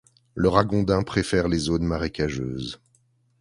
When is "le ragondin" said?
0.33-1.03